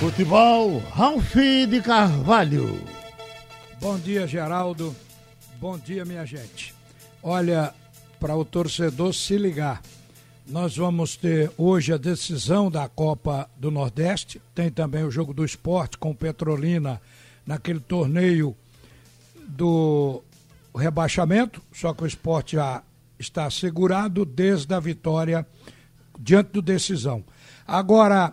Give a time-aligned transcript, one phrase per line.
[0.00, 1.34] Futebol, Ralf
[1.68, 2.80] de Carvalho.
[3.78, 4.96] Bom dia, Geraldo.
[5.60, 6.74] Bom dia, minha gente.
[7.22, 7.74] Olha,
[8.18, 9.82] para o torcedor se ligar,
[10.48, 14.40] nós vamos ter hoje a decisão da Copa do Nordeste.
[14.54, 16.98] Tem também o jogo do esporte com Petrolina
[17.44, 18.56] naquele torneio
[19.48, 20.22] do
[20.74, 22.82] rebaixamento, só que o esporte já
[23.18, 25.46] está assegurado desde a vitória
[26.18, 27.22] diante do decisão.
[27.66, 28.32] Agora,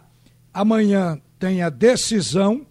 [0.53, 2.65] amanhã tem a decisão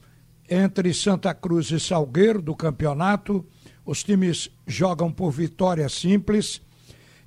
[0.49, 3.45] entre Santa Cruz e Salgueiro do campeonato.
[3.85, 6.61] Os times jogam por vitória simples.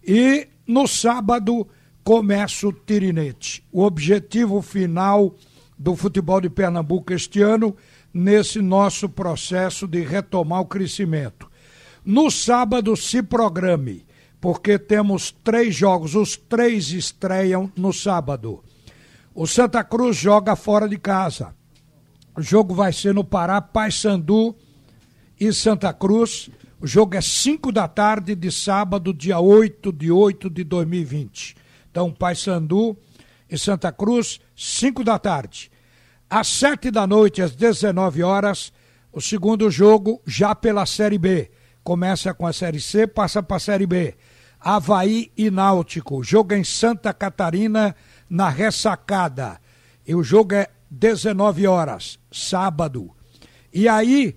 [0.05, 1.67] E no sábado
[2.03, 3.63] começa o Tirinete.
[3.71, 5.35] O objetivo final
[5.77, 7.75] do futebol de Pernambuco este ano,
[8.13, 11.49] nesse nosso processo de retomar o crescimento.
[12.03, 14.05] No sábado se programe,
[14.41, 18.63] porque temos três jogos, os três estreiam no sábado.
[19.39, 21.55] O Santa Cruz joga fora de casa.
[22.35, 24.53] O jogo vai ser no Pará, Paysandu
[25.39, 26.49] e Santa Cruz.
[26.81, 31.55] O jogo é 5 da tarde de sábado, dia 8 de 8 de 2020.
[31.89, 32.97] Então, Paysandu
[33.49, 35.71] e Santa Cruz, 5 da tarde.
[36.29, 38.73] Às 7 da noite, às 19 horas,
[39.09, 41.49] o segundo jogo já pela Série B.
[41.81, 44.17] Começa com a Série C, passa para a Série B.
[44.59, 46.21] Havaí e Náutico.
[46.25, 47.95] Jogo em Santa Catarina,
[48.29, 49.59] na ressacada.
[50.05, 53.11] E o jogo é 19 horas, sábado.
[53.73, 54.35] E aí,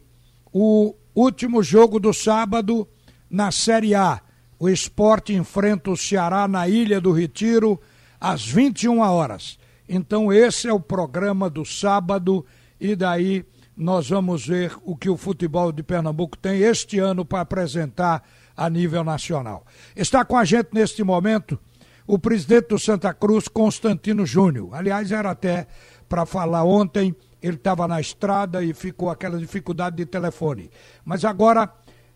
[0.52, 2.88] o último jogo do sábado
[3.30, 4.20] na Série A.
[4.58, 7.80] O esporte enfrenta o Ceará na Ilha do Retiro
[8.20, 9.58] às 21 horas.
[9.88, 12.46] Então, esse é o programa do sábado,
[12.80, 13.44] e daí
[13.76, 18.22] nós vamos ver o que o futebol de Pernambuco tem este ano para apresentar
[18.56, 19.66] a nível nacional.
[19.96, 21.58] Está com a gente neste momento
[22.06, 24.70] o presidente do Santa Cruz, Constantino Júnior.
[24.72, 25.67] Aliás, era até
[26.09, 30.70] para falar ontem, ele estava na estrada e ficou aquela dificuldade de telefone.
[31.05, 31.72] Mas agora,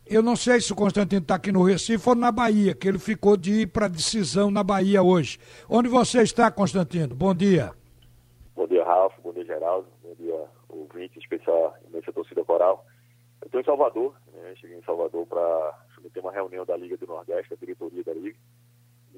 [0.07, 2.99] eu não sei se o Constantino está aqui no Recife ou na Bahia, que ele
[2.99, 5.39] ficou de ir para decisão na Bahia hoje.
[5.69, 7.15] Onde você está, Constantino?
[7.15, 7.73] Bom dia.
[8.55, 9.15] Bom dia, Ralf.
[9.23, 9.89] Bom dia, Geraldo.
[10.03, 12.85] Bom dia, ouvinte, especial imensa torcida coral.
[13.43, 14.55] Eu estou em Salvador, né?
[14.61, 15.75] cheguei em Salvador para
[16.13, 18.37] ter uma reunião da Liga do Nordeste, da diretoria da Liga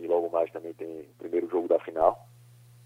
[0.01, 2.29] e logo mais também tem o primeiro jogo da final.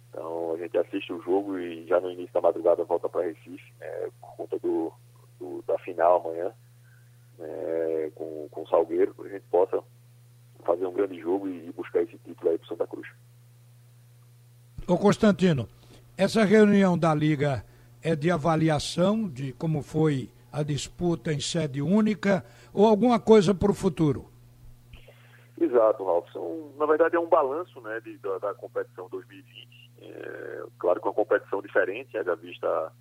[0.08, 3.72] Então a gente assiste o jogo e já no início da madrugada volta para Recife,
[3.80, 4.92] né, por conta do,
[5.38, 6.52] do, da final amanhã,
[7.38, 9.82] né, com, com o Salgueiro, para a gente possa
[10.64, 13.08] fazer um grande jogo e, buscar esse título aí para Santa Cruz.
[14.86, 15.68] Ô Constantino,
[16.16, 17.64] essa reunião da Liga
[18.02, 22.44] é de avaliação de como foi a disputa em sede única
[22.74, 24.31] ou alguma coisa para o futuro?
[25.60, 26.28] Exato, Ralf.
[26.76, 29.90] Na verdade, é um balanço né, de, da, da competição 2020.
[30.00, 32.92] É, claro que uma competição diferente, haja vista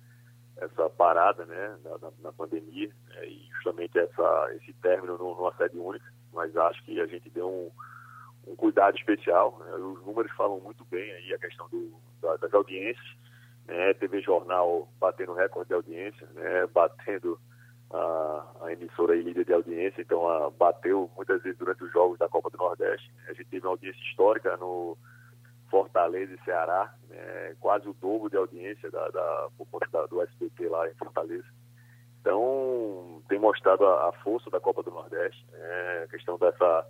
[0.56, 6.04] essa parada né, na, na pandemia é, e justamente essa, esse término numa sede única.
[6.32, 9.58] Mas acho que a gente deu um, um cuidado especial.
[9.58, 13.16] Né, os números falam muito bem aí a questão do, da, das audiências.
[13.66, 17.38] Né, TV Jornal batendo recorde de audiência, né, batendo
[17.92, 22.18] a, a emissora aí líder de audiência, então a, bateu muitas vezes durante os jogos
[22.18, 23.12] da Copa do Nordeste.
[23.28, 24.96] A gente teve uma audiência histórica no
[25.70, 29.48] Fortaleza e Ceará, né, quase o dobro de audiência da, da,
[29.90, 31.46] da, do SBT lá em Fortaleza.
[32.20, 36.86] Então, tem mostrado a, a força da Copa do Nordeste, né, a questão dessa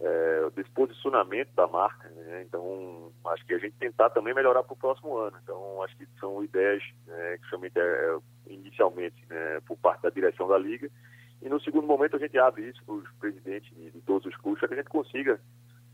[0.00, 2.08] é, posicionamento da marca.
[2.08, 2.42] Né?
[2.42, 5.36] Então, acho que a gente tentar também melhorar para o próximo ano.
[5.42, 10.48] Então, acho que são ideias né, que somente é, inicialmente né, por parte da direção
[10.48, 10.90] da Liga.
[11.42, 14.36] E no segundo momento a gente abre isso para os presidentes de, de, todos os
[14.36, 15.40] clubes para que a gente consiga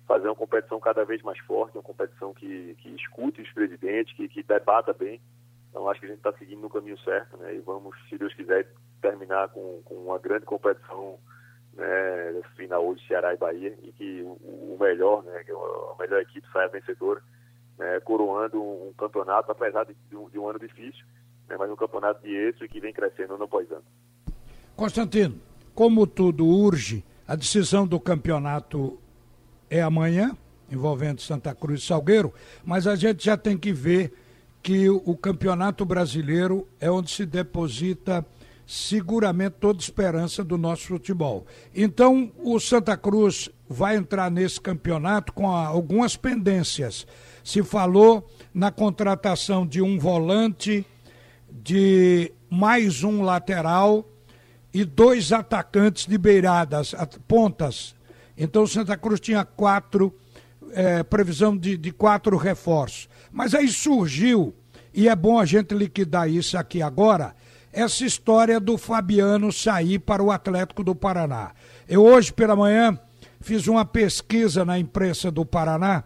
[0.06, 4.28] fazer uma competição cada vez mais forte, uma competição que, que escute os presidentes, que,
[4.28, 5.21] que debata bem.
[5.71, 7.55] Então acho que a gente está seguindo no caminho certo, né?
[7.55, 8.67] E vamos, se Deus quiser,
[9.00, 11.19] terminar com, com uma grande competição
[11.76, 16.20] né, final hoje Ceará e Bahia e que o, o melhor, né, que a melhor
[16.20, 17.22] equipe saia vencedora,
[17.78, 21.04] né, coroando um, um, campeonato, apesar de, de, um, de um ano difícil,
[21.48, 23.84] né, mas um campeonato de êxito que vem crescendo ano após ano.
[24.75, 25.40] Constantino,
[25.75, 28.99] como tudo urge, a decisão do campeonato
[29.69, 30.37] é amanhã,
[30.70, 32.32] envolvendo Santa Cruz e Salgueiro,
[32.64, 34.12] mas a gente já tem que ver
[34.62, 38.26] que o campeonato brasileiro é onde se deposita
[38.67, 41.47] seguramente toda esperança do nosso futebol.
[41.75, 47.07] Então, o Santa Cruz vai entrar nesse campeonato com algumas pendências.
[47.45, 50.85] Se falou na contratação de um volante,
[51.49, 54.05] de mais um lateral
[54.75, 56.95] e dois atacantes de beiradas,
[57.29, 57.95] pontas.
[58.37, 60.13] Então, o Santa Cruz tinha quatro,
[60.73, 63.09] é, previsão de, de quatro reforços.
[63.31, 64.53] Mas aí surgiu
[64.93, 67.35] e é bom a gente liquidar isso aqui agora,
[67.76, 71.50] essa história do Fabiano sair para o Atlético do Paraná.
[71.87, 72.99] Eu hoje pela manhã
[73.38, 76.02] fiz uma pesquisa na imprensa do Paraná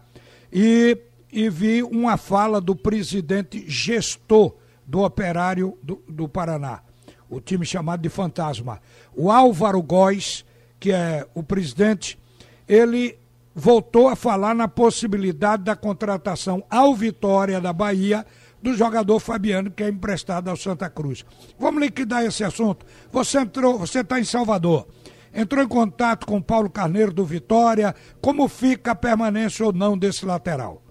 [0.51, 0.97] e,
[1.31, 4.53] e vi uma fala do presidente gestor
[4.85, 6.81] do Operário do, do Paraná,
[7.29, 8.81] o time chamado de Fantasma.
[9.15, 10.43] O Álvaro Góes,
[10.77, 12.19] que é o presidente,
[12.67, 13.17] ele
[13.55, 18.25] voltou a falar na possibilidade da contratação ao Vitória da Bahia
[18.61, 21.25] do jogador Fabiano, que é emprestado ao Santa Cruz.
[21.57, 22.85] Vamos liquidar esse assunto.
[23.11, 24.87] Você entrou, você está em Salvador.
[25.33, 27.95] Entrou em contato com Paulo Carneiro do Vitória.
[28.21, 30.81] Como fica a permanência ou não desse lateral?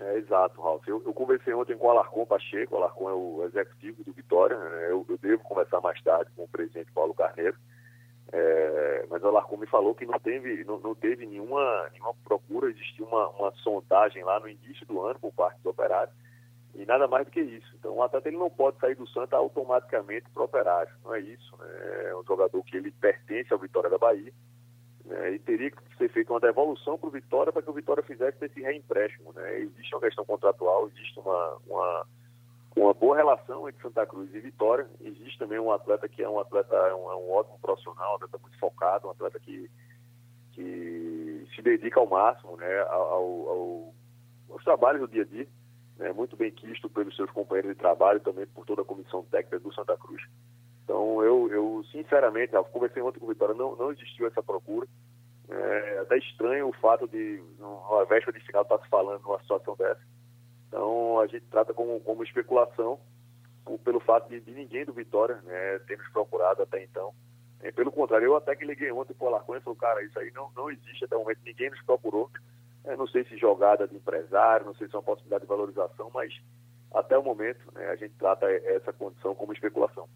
[0.00, 0.86] É, exato, Ralf.
[0.88, 4.58] Eu, eu, conversei ontem com o Alarcon Pacheco, o Alarcon é o executivo do Vitória.
[4.58, 4.86] Né?
[4.90, 7.56] Eu, eu, devo conversar mais tarde com o presidente Paulo Carneiro.
[8.32, 12.70] É, mas o Alarcon me falou que não teve, não, não teve nenhuma, nenhuma procura,
[12.70, 16.12] existiu uma, uma sondagem lá no início do ano por parte do operário
[16.74, 17.74] e nada mais do que isso.
[17.76, 21.56] Então o atleta ele não pode sair do Santa automaticamente para operário, não é isso.
[21.58, 21.66] Né?
[22.08, 24.32] É um jogador que ele pertence ao Vitória da Bahia
[25.04, 25.32] né?
[25.32, 28.44] e teria que ser feita uma devolução para o Vitória para que o Vitória fizesse
[28.44, 29.32] esse reempréstimo.
[29.32, 29.60] Né?
[29.60, 32.06] Existe uma questão contratual, existe uma, uma
[32.76, 34.88] uma boa relação entre Santa Cruz e Vitória.
[35.00, 38.16] Existe também um atleta que é um atleta, é um, é um ótimo profissional, um
[38.16, 39.70] atleta muito focado, um atleta que,
[40.52, 43.94] que se dedica ao máximo né, ao, ao,
[44.50, 45.48] aos trabalhos do dia a dia,
[46.00, 49.22] né, muito bem quisto pelos seus companheiros de trabalho e também por toda a comissão
[49.30, 50.22] técnica do Santa Cruz.
[50.84, 54.88] Então, eu, eu sinceramente, eu conversei ontem com o Vitória, não, não existiu essa procura.
[55.48, 59.40] É até estranho o fato de, numa véspera de final, estar tá se falando numa
[59.40, 60.00] situação dessa
[60.70, 62.98] então a gente trata como, como especulação
[63.84, 67.12] pelo fato de, de, ninguém do Vitória né, ter nos procurado até então.
[67.60, 70.18] É, pelo contrário, eu até que liguei ontem para o Alarcon e falou, cara, isso
[70.18, 72.30] aí não, não existe até o momento, ninguém nos procurou.
[72.84, 76.32] Não sei se jogada de empresário, não sei se é uma possibilidade de valorização, mas
[76.94, 80.08] até o momento né, a gente trata essa condição como especulação.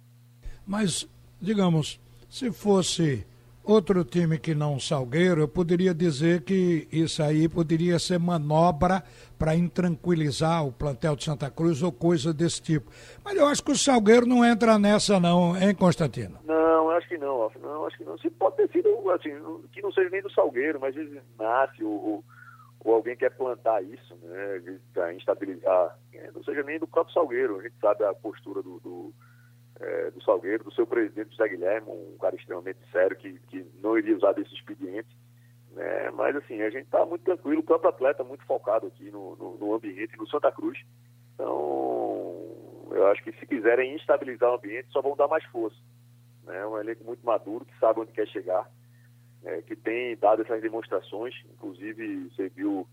[0.66, 1.08] Mas,
[1.40, 3.26] digamos, se fosse
[3.66, 9.02] Outro time que não Salgueiro, eu poderia dizer que isso aí poderia ser manobra
[9.38, 12.90] para intranquilizar o plantel de Santa Cruz ou coisa desse tipo.
[13.24, 16.38] Mas eu acho que o Salgueiro não entra nessa não, hein, Constantino?
[16.44, 18.18] Não, acho que não, não, acho que não.
[18.18, 19.30] Se pode ter sido, assim,
[19.72, 21.82] que não seja nem do Salgueiro, mas vezes nasce
[22.84, 27.58] ou, alguém quer plantar isso, né, para instabilizar, é, não seja nem do próprio Salgueiro.
[27.58, 29.14] A gente sabe a postura do, do
[29.80, 33.98] é, do Salgueiro, do seu presidente José Guilherme, um cara extremamente sério que, que não
[33.98, 35.08] iria usar desse expediente.
[35.72, 36.10] Né?
[36.12, 39.58] Mas assim, a gente está muito tranquilo, o próprio atleta muito focado aqui no, no,
[39.58, 40.78] no, ambiente, no Santa Cruz.
[41.34, 45.76] Então, eu acho que se quiserem instabilizar o ambiente, só vão dar mais força.
[46.44, 46.64] Né?
[46.66, 48.70] Um elenco muito maduro, que sabe onde quer chegar,
[49.44, 52.86] é, que tem dado essas demonstrações, inclusive você viu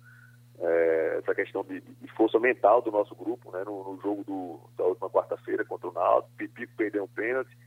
[0.60, 4.60] é, essa questão de, de, força mental do nosso grupo, né, no, no jogo do,
[4.78, 7.58] da última quarta-feira contra o Náutico, Pipico perdeu um pênalti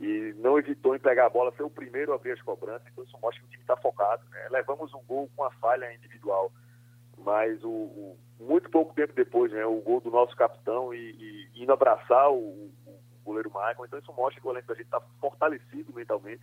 [0.00, 3.04] e não evitou em pegar a bola, foi o primeiro a ver as cobranças, então
[3.04, 4.22] isso mostra que o time está focado.
[4.30, 4.48] Né?
[4.50, 6.50] Levamos um gol com a falha individual,
[7.18, 11.62] mas o, o, muito pouco tempo depois, né, o gol do nosso capitão e, e
[11.62, 15.00] indo abraçar o, o, goleiro Michael, então isso mostra que o elenco da gente está
[15.20, 16.42] fortalecido mentalmente,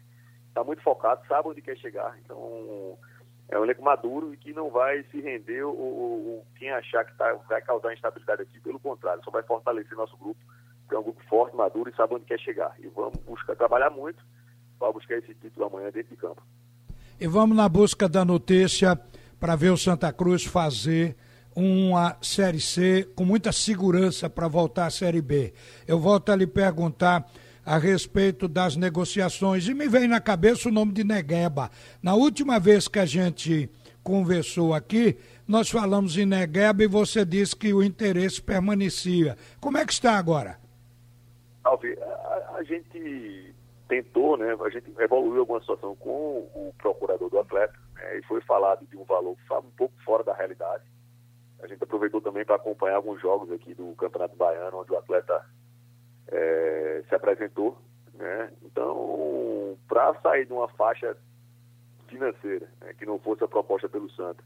[0.57, 2.98] está muito focado, sabe onde quer chegar, então
[3.50, 7.15] é um elenco maduro e que não vai se render o, o, quem achar que
[7.15, 10.39] tá, vai causar instabilidade aqui, pelo contrário, só vai fortalecer nosso grupo,
[10.89, 12.76] que é um grupo forte, maduro e sabe onde quer chegar.
[12.80, 14.23] E vamos buscar trabalhar muito
[14.80, 16.42] para buscar esse título amanhã dentro de campo.
[17.19, 18.99] E vamos na busca da notícia
[19.40, 21.16] para ver o Santa Cruz fazer
[21.56, 25.54] uma Série C com muita segurança para voltar à Série B.
[25.87, 27.28] Eu volto a lhe perguntar
[27.68, 31.69] a respeito das negociações e me vem na cabeça o nome de Negueba.
[32.02, 33.69] Na última vez que a gente
[34.02, 39.36] conversou aqui, nós falamos em Negueba e você disse que o interesse permanecia.
[39.59, 40.57] Como é que está agora?
[41.66, 43.54] Alvi, a, a gente
[43.90, 48.40] tentou, né, a gente evoluiu alguma situação com o procurador do atleta né, e foi
[48.44, 50.86] falado de um valor um pouco fora da realidade.
[51.62, 55.44] A gente aproveitou também para acompanhar alguns jogos aqui do Campeonato Baiano, onde o atleta
[56.30, 57.78] é, se apresentou.
[58.14, 58.52] Né?
[58.64, 61.16] Então, para sair de uma faixa
[62.07, 64.44] financeira, né, que não fosse a proposta pelo Santa,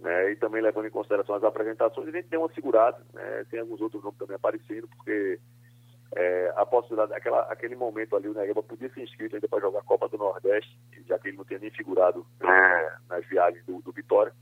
[0.00, 3.60] né, e também levando em consideração as apresentações, a gente tem uma segurada, né, tem
[3.60, 5.38] alguns outros nomes também aparecendo, porque
[6.16, 9.80] é, a possibilidade, aquela, aquele momento ali, o Negueba podia ser inscrito ainda para jogar
[9.80, 10.76] a Copa do Nordeste,
[11.06, 14.32] já que ele não tinha nem figurado né, nas viagens do, do Vitória,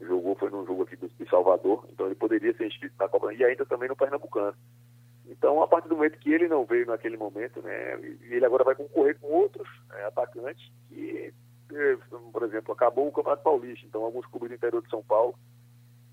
[0.00, 3.32] jogou, foi num jogo aqui do, de Salvador, então ele poderia ser inscrito na Copa,
[3.32, 4.56] e ainda também no Pernambucano.
[5.28, 7.98] Então, a partir do momento que ele não veio naquele momento, né,
[8.30, 11.32] ele agora vai concorrer com outros né, atacantes que,
[11.72, 11.98] eh,
[12.32, 15.34] por exemplo, acabou o Campeonato Paulista, então alguns clubes do interior de São Paulo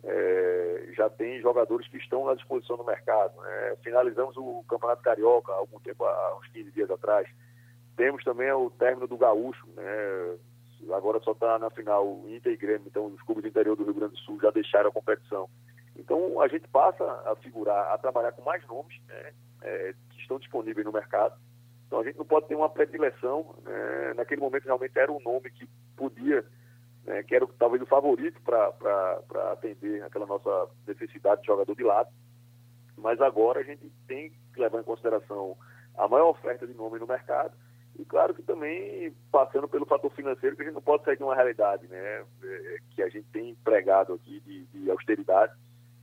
[0.04, 3.40] é, já tem jogadores que estão à disposição no mercado.
[3.42, 3.78] Né?
[3.84, 7.28] Finalizamos o Campeonato Carioca há algum tempo, há uns 15 dias atrás.
[7.96, 10.38] Temos também o término do Gaúcho, né?
[10.92, 13.94] agora só está na final Inter e Grêmio, então os clubes do interior do Rio
[13.94, 15.48] Grande do Sul já deixaram a competição.
[15.96, 19.34] Então a gente passa a figurar, a trabalhar com mais nomes né?
[19.62, 21.36] é, que estão disponíveis no mercado.
[21.88, 23.56] Então a gente não pode ter uma predileção.
[23.64, 24.14] Né?
[24.16, 26.44] Naquele momento realmente era um nome que podia
[27.06, 32.10] né, que era talvez o favorito para atender aquela nossa necessidade de jogador de lado.
[32.98, 35.58] Mas agora a gente tem que levar em consideração
[35.98, 37.54] a maior oferta de nome no mercado
[37.98, 41.24] e claro que também passando pelo fator financeiro, que a gente não pode sair de
[41.24, 45.54] uma realidade né, é, que a gente tem empregado aqui de, de austeridade,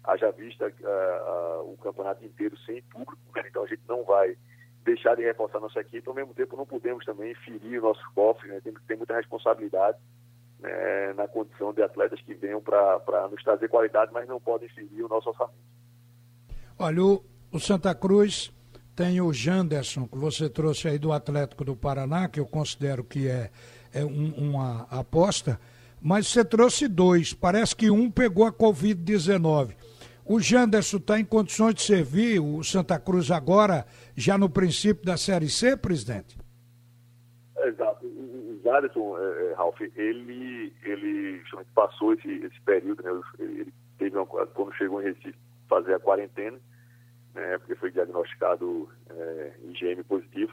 [0.05, 4.37] haja vista uh, uh, o campeonato inteiro sem público, né, então a gente não vai
[4.85, 8.61] deixar de reforçar nossa equipe, ao mesmo tempo não podemos também ferir nossos cofres, né,
[8.63, 9.99] tem que ter muita responsabilidade
[10.59, 15.05] né, na condição de atletas que venham para nos trazer qualidade, mas não podem ferir
[15.05, 15.59] o nosso orçamento.
[16.79, 18.53] Olha, o, o Santa Cruz
[18.95, 23.29] tem o Janderson, que você trouxe aí do Atlético do Paraná, que eu considero que
[23.29, 23.51] é,
[23.93, 25.59] é um, uma aposta,
[26.01, 27.33] mas você trouxe dois.
[27.33, 29.75] Parece que um pegou a Covid-19.
[30.25, 33.85] O Janderson está em condições de servir o Santa Cruz agora,
[34.17, 36.39] já no princípio da Série C, presidente?
[37.59, 38.07] Exato.
[38.63, 41.43] Jadson, é, é, Ralf, ele, ele
[41.75, 43.11] passou esse, esse período, né?
[43.39, 45.35] Ele teve uma, quando chegou em Recife
[45.69, 46.59] fazer a quarentena,
[47.35, 47.59] né?
[47.59, 50.53] Porque foi diagnosticado é, IgM positivo.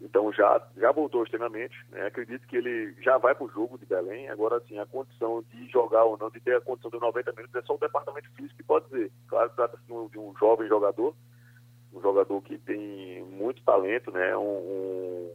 [0.00, 2.06] Então já, já voltou aos treinamentos, né?
[2.06, 4.28] Acredito que ele já vai para o jogo de Belém.
[4.28, 7.54] Agora, assim, a condição de jogar ou não, de ter a condição de 90 minutos,
[7.54, 9.10] é só o departamento físico que pode dizer.
[9.26, 11.14] Claro, trata-se de, um, jovem jogador,
[11.92, 14.36] um jogador que tem muito talento, né?
[14.36, 15.32] um, um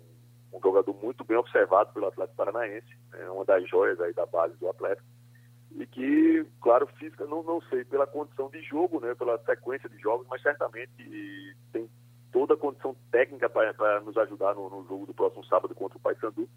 [0.53, 4.55] um jogador muito bem observado pelo Atlético Paranaense, é uma das joias aí da base
[4.57, 5.07] do Atlético,
[5.75, 9.97] e que, claro, física, não, não sei, pela condição de jogo, né, pela sequência de
[9.97, 10.91] jogos, mas certamente
[11.71, 11.89] tem
[12.33, 16.01] toda a condição técnica para nos ajudar no, no, jogo do próximo sábado contra o
[16.01, 16.49] Paysandu.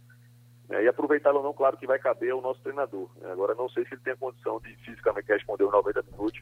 [0.71, 3.09] É, e aproveitá-lo ou não, claro que vai caber ao nosso treinador.
[3.23, 6.40] É, agora, não sei se ele tem a condição de fisicamente responder os 90 minutos,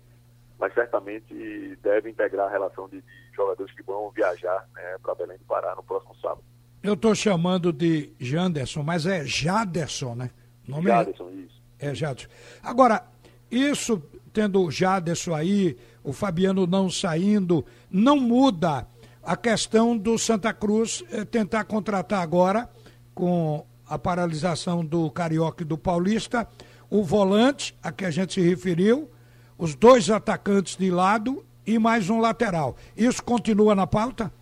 [0.58, 5.36] mas certamente deve integrar a relação de, de jogadores que vão viajar né, para Belém
[5.36, 6.44] do Pará no próximo sábado.
[6.82, 10.30] Eu estou chamando de Janderson, mas é Jaderson, né?
[10.66, 11.32] O nome é- Jaderson, é...
[11.32, 11.62] isso.
[11.78, 12.28] É Jaderson.
[12.62, 13.04] Agora,
[13.50, 18.86] isso tendo o Jaderson aí, o Fabiano não saindo, não muda
[19.24, 22.68] a questão do Santa Cruz é, tentar contratar agora,
[23.14, 26.48] com a paralisação do Carioca e do Paulista,
[26.90, 29.10] o volante, a que a gente se referiu,
[29.56, 32.76] os dois atacantes de lado e mais um lateral.
[32.96, 34.32] Isso continua na pauta?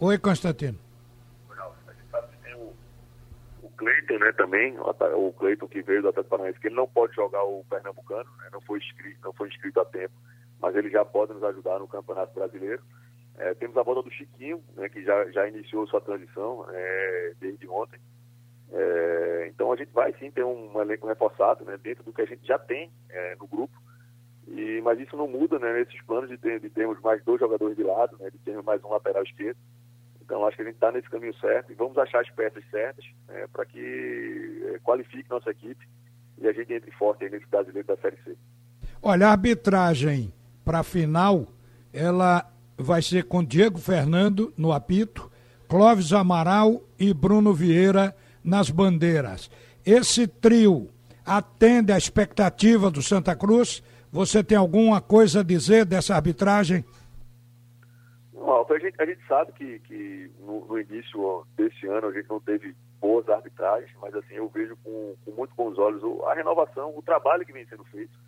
[0.00, 0.78] Oi, Constantino.
[3.62, 7.14] O Cleiton, né, também, o Cleiton que veio do Atlético Paranaense, que ele não pode
[7.14, 10.14] jogar o Pernambucano, né, não, foi inscrito, não foi inscrito a tempo,
[10.64, 12.82] mas ele já pode nos ajudar no Campeonato Brasileiro.
[13.36, 17.68] É, temos a volta do Chiquinho, né, que já, já iniciou sua transição é, desde
[17.68, 18.00] ontem.
[18.72, 22.26] É, então a gente vai sim ter um elenco reforçado né, dentro do que a
[22.26, 23.74] gente já tem é, no grupo.
[24.48, 27.76] E, mas isso não muda né, nesses planos de, ter, de termos mais dois jogadores
[27.76, 29.58] de lado, né, de termos mais um lateral esquerdo.
[30.22, 33.04] Então, acho que a gente está nesse caminho certo e vamos achar as peças certas
[33.28, 35.86] né, para que é, qualifique nossa equipe
[36.38, 38.34] e a gente entre forte nesse brasileiro da Série C.
[39.02, 40.32] Olha, a arbitragem
[40.64, 41.46] para a final,
[41.92, 45.30] ela vai ser com Diego Fernando no apito,
[45.68, 49.50] Clóvis Amaral e Bruno Vieira nas bandeiras.
[49.84, 50.88] Esse trio
[51.24, 53.82] atende à expectativa do Santa Cruz?
[54.10, 56.84] Você tem alguma coisa a dizer dessa arbitragem?
[58.74, 62.40] A gente, a gente sabe que, que no, no, início desse ano a gente não
[62.40, 67.02] teve boas arbitragens, mas assim, eu vejo com, com muito bons olhos a renovação, o
[67.02, 68.18] trabalho que vem sendo feito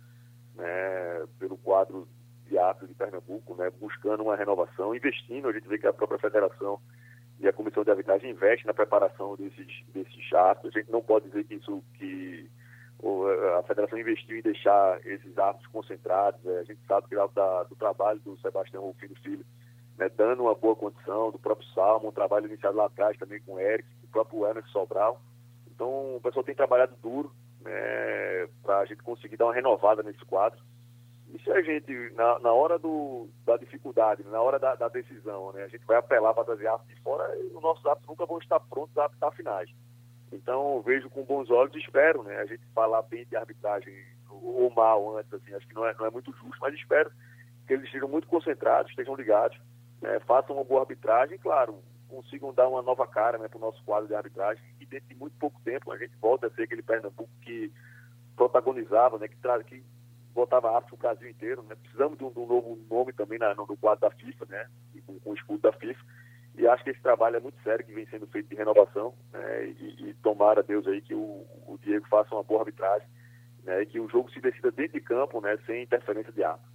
[0.55, 2.07] né, pelo quadro
[2.47, 6.79] de de Pernambuco, né, buscando uma renovação, investindo, a gente vê que a própria federação
[7.39, 10.75] e a comissão de arbitragem investe na preparação desses, desses árbitros.
[10.75, 12.49] A gente não pode dizer que isso que
[13.59, 16.43] a federação investiu em deixar esses árbitros concentrados.
[16.45, 19.45] É, a gente sabe que da, do trabalho do Sebastião Rufino Filho
[19.97, 23.53] né, dando uma boa condição, do próprio Salmo, um trabalho iniciado lá atrás também com
[23.53, 25.21] o Eric, o próprio Emerson Sobral.
[25.73, 30.23] Então, o pessoal tem trabalhado duro né, para a gente conseguir dar uma renovada nesse
[30.25, 30.59] quadro.
[31.33, 35.51] E se a gente, na, na hora do, da dificuldade, na hora da, da decisão,
[35.51, 38.37] né, a gente vai apelar para trazer árbitros de fora, os nossos árbitros nunca vão
[38.39, 39.69] estar prontos a apitar finais.
[40.31, 43.93] Então, vejo com bons olhos e espero né, a gente falar bem de arbitragem
[44.29, 47.11] ou mal antes, assim, acho que não é, não é muito justo, mas espero
[47.65, 49.57] que eles estejam muito concentrados, estejam ligados
[50.01, 53.83] né, façam uma boa arbitragem, claro, consigam dar uma nova cara né, para o nosso
[53.83, 56.81] quadro de arbitragem e dentro de muito pouco tempo a gente volta a ser aquele
[56.81, 57.71] Pernambuco que
[58.35, 59.83] protagonizava, né, que, que
[60.37, 61.63] botava arte o Brasil inteiro.
[61.63, 61.75] Né?
[61.81, 64.67] Precisamos de um, de um, novo nome também na, no quadro da FIFA, né,
[65.05, 65.99] com, com o escudo da FIFA.
[66.55, 69.65] E acho que esse trabalho é muito sério que vem sendo feito de renovação né,
[69.65, 73.07] e, e tomara Deus aí que o, o Diego faça uma boa arbitragem
[73.63, 76.71] né, e que o jogo se decida dentro de campo, né, sem interferência de árbitro.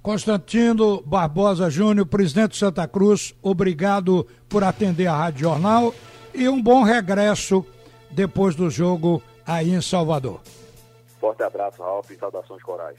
[0.00, 5.92] Constantino Barbosa Júnior, presidente de Santa Cruz, obrigado por atender a Rádio Jornal
[6.32, 7.66] e um bom regresso
[8.10, 10.40] depois do jogo aí em Salvador.
[11.20, 12.98] Forte abraço, Ralf, e saudações corais.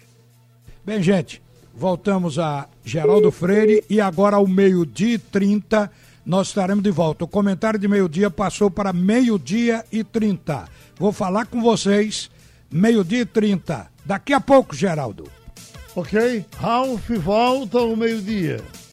[0.86, 1.42] Bem, gente,
[1.74, 5.92] voltamos a Geraldo Freire e agora ao meio-dia e 30
[6.26, 7.26] nós estaremos de volta.
[7.26, 10.68] O comentário de meio-dia passou para meio-dia e 30.
[10.98, 12.30] Vou falar com vocês,
[12.72, 13.88] meio-dia e 30.
[14.06, 15.24] Daqui a pouco, Geraldo.
[15.96, 16.46] Ok?
[16.58, 18.62] Ralph volta ao meio-dia.